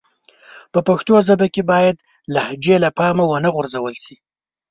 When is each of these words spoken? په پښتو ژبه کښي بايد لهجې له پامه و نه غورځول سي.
په 0.73 0.79
پښتو 0.87 1.13
ژبه 1.27 1.47
کښي 1.53 1.63
بايد 1.71 1.97
لهجې 2.33 2.75
له 2.83 2.89
پامه 2.97 3.23
و 3.27 3.33
نه 3.45 3.49
غورځول 3.55 3.95
سي. 4.03 4.15